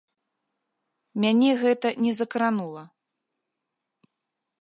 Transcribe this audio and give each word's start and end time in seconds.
Мяне 1.25 1.51
гэта 1.65 1.87
не 2.07 2.13
закранула. 2.21 2.83